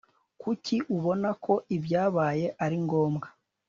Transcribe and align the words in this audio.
Kuki 0.41 0.75
ubona 0.95 1.29
ko 1.43 1.53
ibyabaye 1.75 2.45
ari 2.63 2.77
ngombwa 2.85 3.27